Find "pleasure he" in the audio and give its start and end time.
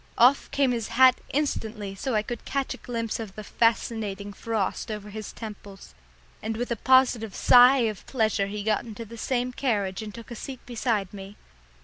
8.07-8.63